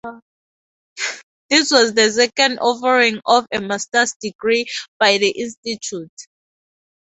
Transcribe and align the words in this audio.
This 1.51 1.69
was 1.69 1.93
the 1.93 2.09
second 2.11 2.57
offering 2.57 3.21
of 3.23 3.45
a 3.53 3.61
master's 3.61 4.15
degree 4.19 4.65
by 4.99 5.19
the 5.19 5.29
Institute. 5.29 6.21